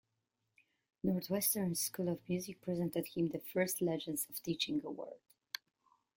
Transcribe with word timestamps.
Northwestern's 1.03 1.79
School 1.79 2.09
of 2.09 2.27
Music 2.27 2.59
presented 2.59 3.05
him 3.09 3.29
the 3.29 3.37
first 3.37 3.83
Legends 3.83 4.25
of 4.31 4.41
Teaching 4.41 4.81
award. 4.83 5.19